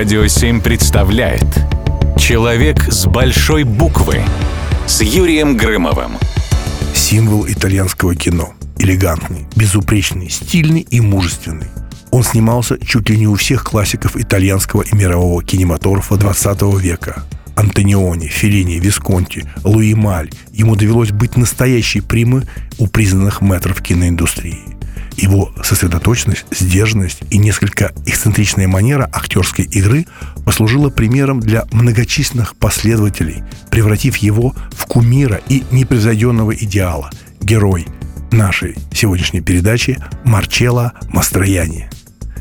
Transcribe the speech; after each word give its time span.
Радио 0.00 0.26
7 0.26 0.62
представляет 0.62 1.44
Человек 2.18 2.90
с 2.90 3.04
большой 3.04 3.64
буквы 3.64 4.22
с 4.86 5.02
Юрием 5.02 5.58
Грымовым. 5.58 6.12
Символ 6.94 7.46
итальянского 7.46 8.14
кино. 8.14 8.54
Элегантный, 8.78 9.46
безупречный, 9.56 10.30
стильный 10.30 10.86
и 10.88 11.02
мужественный. 11.02 11.66
Он 12.12 12.22
снимался 12.22 12.78
чуть 12.82 13.10
ли 13.10 13.18
не 13.18 13.28
у 13.28 13.34
всех 13.34 13.62
классиков 13.62 14.16
итальянского 14.16 14.80
и 14.80 14.96
мирового 14.96 15.44
кинематографа 15.44 16.16
20 16.16 16.62
века. 16.80 17.22
Антониони, 17.54 18.26
Феллини, 18.26 18.78
Висконти, 18.78 19.44
Луи 19.64 19.92
Маль. 19.92 20.30
Ему 20.50 20.76
довелось 20.76 21.10
быть 21.10 21.36
настоящей 21.36 22.00
примы 22.00 22.46
у 22.78 22.86
признанных 22.86 23.42
метров 23.42 23.82
киноиндустрии. 23.82 24.79
Его 25.16 25.52
сосредоточенность, 25.62 26.44
сдержанность 26.50 27.22
и 27.30 27.38
несколько 27.38 27.92
эксцентричная 28.06 28.68
манера 28.68 29.08
актерской 29.12 29.64
игры 29.64 30.06
послужила 30.44 30.90
примером 30.90 31.40
для 31.40 31.64
многочисленных 31.72 32.56
последователей, 32.56 33.42
превратив 33.70 34.16
его 34.16 34.54
в 34.72 34.86
кумира 34.86 35.40
и 35.48 35.62
непревзойденного 35.70 36.54
идеала, 36.54 37.10
герой 37.40 37.86
нашей 38.30 38.76
сегодняшней 38.92 39.40
передачи 39.40 39.98
Марчелло 40.24 40.92
Мастрояни. 41.08 41.90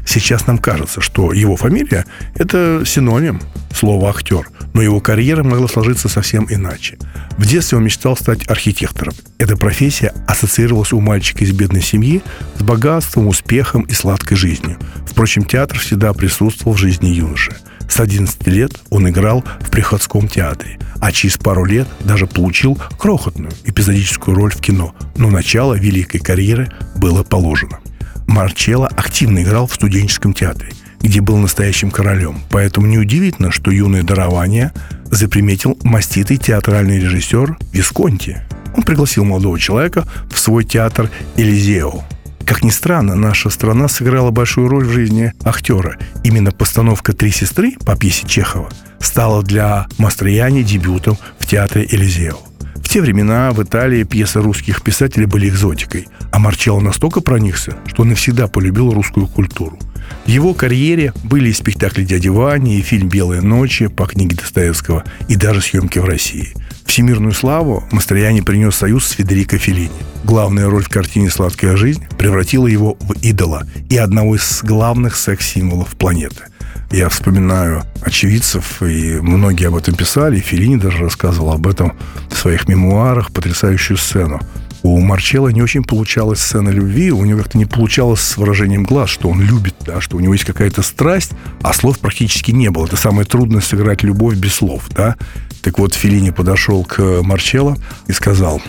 Сейчас 0.05 0.47
нам 0.47 0.57
кажется, 0.57 1.01
что 1.01 1.33
его 1.33 1.55
фамилия– 1.55 2.05
это 2.35 2.83
синоним 2.85 3.41
слова 3.73 4.09
«актер», 4.09 4.49
но 4.73 4.81
его 4.81 4.99
карьера 4.99 5.43
могла 5.43 5.67
сложиться 5.67 6.09
совсем 6.09 6.47
иначе. 6.49 6.97
В 7.37 7.45
детстве 7.45 7.77
он 7.77 7.85
мечтал 7.85 8.15
стать 8.15 8.49
архитектором. 8.49 9.13
Эта 9.37 9.57
профессия 9.57 10.13
ассоциировалась 10.27 10.93
у 10.93 10.99
мальчика 10.99 11.43
из 11.43 11.51
бедной 11.51 11.81
семьи 11.81 12.21
с 12.57 12.61
богатством, 12.61 13.27
успехом 13.27 13.83
и 13.83 13.93
сладкой 13.93 14.37
жизнью. 14.37 14.77
Впрочем, 15.05 15.43
театр 15.43 15.79
всегда 15.79 16.13
присутствовал 16.13 16.75
в 16.75 16.79
жизни 16.79 17.09
юноши. 17.09 17.55
С 17.89 17.99
11 17.99 18.47
лет 18.47 18.79
он 18.89 19.09
играл 19.09 19.43
в 19.61 19.71
приходском 19.71 20.27
театре, 20.27 20.77
а 21.01 21.11
через 21.11 21.37
пару 21.37 21.65
лет 21.65 21.87
даже 22.01 22.27
получил 22.27 22.77
крохотную 22.99 23.51
эпизодическую 23.65 24.35
роль 24.35 24.51
в 24.51 24.61
кино. 24.61 24.93
Но 25.15 25.29
начало 25.29 25.73
великой 25.73 26.19
карьеры 26.19 26.71
было 26.95 27.23
положено. 27.23 27.79
Марчелло 28.27 28.87
активно 28.87 29.41
играл 29.41 29.65
в 29.65 29.73
студенческом 29.73 30.33
театре, 30.33 30.71
где 31.01 31.21
был 31.21 31.37
настоящим 31.37 31.91
королем. 31.91 32.39
Поэтому 32.49 32.87
неудивительно, 32.87 33.51
что 33.51 33.71
юное 33.71 34.03
дарование 34.03 34.73
заприметил 35.05 35.77
маститый 35.83 36.37
театральный 36.37 36.99
режиссер 36.99 37.57
Висконти. 37.71 38.41
Он 38.75 38.83
пригласил 38.83 39.25
молодого 39.25 39.59
человека 39.59 40.07
в 40.31 40.39
свой 40.39 40.63
театр 40.63 41.09
«Элизео». 41.35 42.03
Как 42.45 42.63
ни 42.63 42.71
странно, 42.71 43.15
наша 43.15 43.49
страна 43.51 43.87
сыграла 43.87 44.31
большую 44.31 44.69
роль 44.69 44.85
в 44.85 44.91
жизни 44.91 45.33
актера. 45.43 45.97
Именно 46.23 46.51
постановка 46.51 47.13
«Три 47.13 47.31
сестры» 47.31 47.73
по 47.85 47.95
пьесе 47.95 48.27
Чехова 48.27 48.69
стала 48.99 49.43
для 49.43 49.87
Мастрояни 49.97 50.63
дебютом 50.63 51.17
в 51.37 51.45
театре 51.45 51.85
«Элизео». 51.89 52.48
В 52.89 52.91
те 52.91 53.01
времена 53.01 53.51
в 53.51 53.61
Италии 53.61 54.01
пьесы 54.01 54.41
русских 54.41 54.81
писателей 54.81 55.27
были 55.27 55.47
экзотикой, 55.47 56.07
а 56.31 56.39
Марчелло 56.39 56.79
настолько 56.79 57.21
проникся, 57.21 57.77
что 57.85 58.03
навсегда 58.03 58.47
полюбил 58.47 58.91
русскую 58.91 59.27
культуру. 59.27 59.77
В 60.25 60.27
его 60.27 60.55
карьере 60.55 61.13
были 61.23 61.49
и 61.49 61.53
спектакли 61.53 62.03
«Дяди 62.03 62.29
Вани», 62.29 62.79
и 62.79 62.81
фильм 62.81 63.07
«Белые 63.07 63.41
ночи» 63.41 63.85
по 63.85 64.07
книге 64.07 64.37
Достоевского, 64.37 65.03
и 65.27 65.35
даже 65.35 65.61
съемки 65.61 65.99
в 65.99 66.05
России. 66.05 66.55
Всемирную 66.83 67.33
славу 67.33 67.83
Мастрояни 67.91 68.41
принес 68.41 68.73
союз 68.73 69.05
с 69.05 69.11
Федерико 69.11 69.59
Феллини. 69.59 69.91
Главная 70.23 70.67
роль 70.67 70.83
в 70.83 70.89
картине 70.89 71.29
«Сладкая 71.29 71.77
жизнь» 71.77 72.03
превратила 72.17 72.65
его 72.65 72.97
в 73.01 73.13
идола 73.21 73.67
и 73.91 73.97
одного 73.97 74.35
из 74.35 74.63
главных 74.63 75.15
секс-символов 75.15 75.89
планеты– 75.89 76.45
я 76.91 77.09
вспоминаю 77.09 77.83
очевидцев, 78.01 78.81
и 78.81 79.19
многие 79.21 79.67
об 79.67 79.75
этом 79.75 79.93
писали, 79.93 80.37
и 80.37 80.41
Филини 80.41 80.77
даже 80.77 81.03
рассказывал 81.03 81.51
об 81.51 81.67
этом 81.67 81.93
в 82.29 82.35
своих 82.35 82.67
мемуарах, 82.67 83.31
потрясающую 83.31 83.97
сцену. 83.97 84.39
У 84.81 84.99
Марчелла 84.99 85.49
не 85.49 85.61
очень 85.61 85.83
получалась 85.83 86.39
сцена 86.39 86.69
любви, 86.69 87.11
у 87.11 87.25
него 87.25 87.39
как-то 87.39 87.57
не 87.57 87.65
получалось 87.65 88.21
с 88.21 88.37
выражением 88.37 88.85
глаз, 88.85 89.09
что 89.09 89.29
он 89.29 89.41
любит, 89.41 89.75
да, 89.85 89.99
что 89.99 90.17
у 90.17 90.19
него 90.19 90.33
есть 90.33 90.45
какая-то 90.45 90.81
страсть, 90.81 91.31
а 91.61 91.73
слов 91.73 91.99
практически 91.99 92.51
не 92.51 92.69
было. 92.69 92.85
Это 92.85 92.95
самое 92.95 93.25
трудное 93.25 93.61
сыграть 93.61 94.03
любовь 94.03 94.35
без 94.35 94.55
слов, 94.55 94.89
да. 94.95 95.15
Так 95.61 95.77
вот, 95.79 95.93
Филини 95.93 96.31
подошел 96.31 96.85
к 96.85 97.21
Марчелло 97.21 97.77
и 98.07 98.13
сказал, 98.13 98.61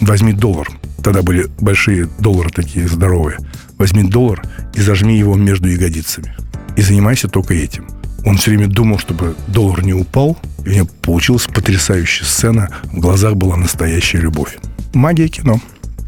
возьми 0.00 0.32
доллар. 0.32 0.68
Тогда 1.02 1.22
были 1.22 1.46
большие 1.60 2.08
доллары 2.18 2.50
такие 2.50 2.88
здоровые. 2.88 3.38
Возьми 3.78 4.02
доллар 4.02 4.42
и 4.74 4.80
зажми 4.80 5.16
его 5.16 5.36
между 5.36 5.68
ягодицами 5.68 6.34
и 6.76 6.82
занимайся 6.82 7.28
только 7.28 7.54
этим. 7.54 7.86
Он 8.24 8.36
все 8.36 8.50
время 8.50 8.68
думал, 8.68 8.98
чтобы 8.98 9.34
доллар 9.48 9.84
не 9.84 9.94
упал, 9.94 10.38
и 10.64 10.70
у 10.70 10.72
него 10.72 10.88
получилась 11.02 11.46
потрясающая 11.46 12.24
сцена. 12.24 12.68
В 12.84 12.98
глазах 13.00 13.34
была 13.34 13.56
настоящая 13.56 14.18
любовь. 14.18 14.58
Магия 14.94 15.28
кино. 15.28 15.60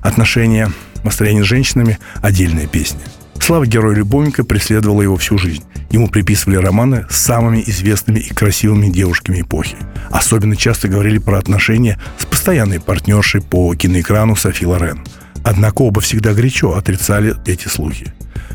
Отношения, 0.03 0.71
настроение 1.03 1.43
с 1.45 1.47
женщинами– 1.49 1.99
отдельная 2.23 2.67
песня. 2.67 3.01
Слава 3.41 3.67
героя-любовника 3.67 4.45
преследовала 4.45 5.03
его 5.03 5.17
всю 5.17 5.39
жизнь. 5.39 5.65
Ему 5.91 6.09
приписывали 6.09 6.57
романы 6.57 7.07
с 7.11 7.17
самыми 7.17 7.63
известными 7.67 8.19
и 8.19 8.33
красивыми 8.33 8.91
девушками 8.91 9.43
эпохи. 9.43 9.77
Особенно 10.11 10.57
часто 10.57 10.89
говорили 10.89 11.19
про 11.19 11.39
отношения 11.39 11.99
с 12.19 12.25
постоянной 12.25 12.81
партнершей 12.81 13.43
по 13.43 13.75
киноэкрану 13.75 14.35
Софи 14.37 14.67
Лорен. 14.67 15.05
Однако 15.45 15.83
оба 15.83 16.01
всегда 16.01 16.33
горячо 16.33 16.75
отрицали 16.75 17.35
эти 17.47 17.69
слухи. 17.69 18.13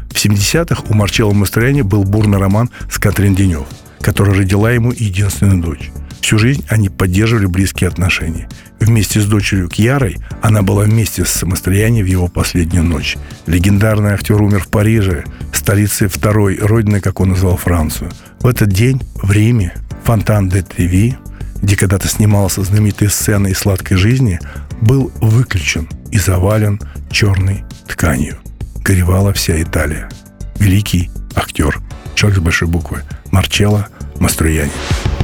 В 0.09 0.15
70-х 0.15 0.83
у 0.89 0.93
Марчелло 0.93 1.33
Мастрояни 1.33 1.81
был 1.81 2.03
бурный 2.03 2.39
роман 2.39 2.69
с 2.91 2.97
Катрин 2.97 3.35
Денев, 3.35 3.67
которая 4.01 4.35
родила 4.35 4.71
ему 4.71 4.91
единственную 4.91 5.61
дочь. 5.61 5.91
Всю 6.21 6.37
жизнь 6.37 6.65
они 6.69 6.89
поддерживали 6.89 7.45
близкие 7.45 7.87
отношения. 7.87 8.49
Вместе 8.79 9.21
с 9.21 9.25
дочерью 9.25 9.69
Кьярой 9.69 10.17
она 10.41 10.61
была 10.61 10.83
вместе 10.83 11.25
с 11.25 11.43
Мастрояни 11.43 12.03
в 12.03 12.05
его 12.05 12.27
последнюю 12.27 12.83
ночь. 12.83 13.17
Легендарный 13.45 14.11
актер 14.11 14.41
умер 14.41 14.63
в 14.63 14.67
Париже, 14.67 15.23
столице 15.69 16.07
второй 16.07 16.57
родины, 16.57 16.99
как 16.99 17.19
он 17.19 17.29
назвал 17.29 17.55
Францию. 17.55 18.09
В 18.39 18.47
этот 18.47 18.69
день 18.69 19.03
в 19.21 19.31
Риме 19.31 19.75
фонтан 20.03 20.49
де 20.49 20.63
Треви, 20.63 21.15
где 21.61 21.75
когда-то 21.75 22.07
снимался 22.07 22.63
знаменитая 22.63 23.09
сцена 23.09 23.47
из 23.47 23.59
сладкой 23.59 23.97
жизни, 23.97 24.39
был 24.81 25.11
выключен 25.21 25.87
и 26.11 26.17
завален 26.17 26.79
черной 27.11 27.63
тканью 27.87 28.39
горевала 28.89 29.31
вся 29.33 29.61
Италия. 29.61 30.09
Великий 30.57 31.11
актер, 31.35 31.79
человек 32.15 32.39
с 32.39 32.41
большой 32.41 32.67
буквы, 32.67 33.03
Марчелло 33.29 33.87
Мастрояни. 34.19 34.71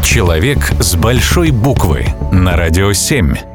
Человек 0.03 0.71
с 0.79 0.93
большой 0.93 1.49
буквы 1.49 2.05
на 2.31 2.55
радио 2.55 2.93
7. 2.93 3.54